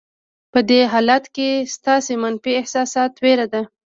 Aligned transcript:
په 0.51 0.59
دې 0.69 0.81
حالت 0.91 1.23
کې 1.35 1.49
ستاسې 1.75 2.13
منفي 2.23 2.51
احساسات 2.61 3.11
وېره 3.23 3.47
ده. 3.53 3.61